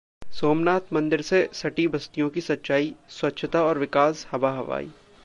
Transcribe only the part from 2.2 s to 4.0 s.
की सच्चाई: स्वच्छता और